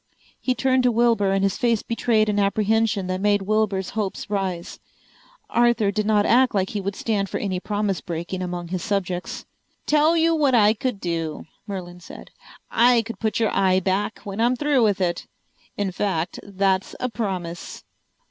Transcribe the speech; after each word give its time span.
He 0.39 0.55
turned 0.55 0.81
to 0.81 0.91
Wilbur 0.91 1.31
and 1.31 1.43
his 1.43 1.57
face 1.59 1.83
betrayed 1.83 2.27
an 2.27 2.39
apprehension 2.39 3.05
that 3.05 3.21
made 3.21 3.43
Wilbur's 3.43 3.91
hopes 3.91 4.31
rise. 4.31 4.79
Arthur 5.47 5.91
did 5.91 6.07
not 6.07 6.25
act 6.25 6.55
like 6.55 6.71
he 6.71 6.81
would 6.81 6.95
stand 6.95 7.29
for 7.29 7.37
any 7.37 7.59
promise 7.59 8.01
breaking 8.01 8.41
among 8.41 8.69
his 8.69 8.81
subjects. 8.83 9.45
"Tell 9.85 10.17
you 10.17 10.33
what 10.33 10.55
I 10.55 10.73
could 10.73 10.99
do," 10.99 11.45
Merlin 11.67 11.99
said. 11.99 12.31
"I 12.71 13.03
could 13.03 13.19
put 13.19 13.39
your 13.39 13.51
eye 13.55 13.79
back 13.79 14.21
when 14.23 14.41
I'm 14.41 14.55
through 14.55 14.81
with 14.81 15.01
it. 15.01 15.27
In 15.77 15.91
fact, 15.91 16.39
that's 16.41 16.95
a 16.99 17.07
promise." 17.07 17.83